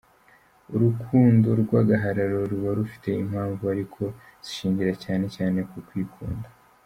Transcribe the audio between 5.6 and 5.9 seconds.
ku ku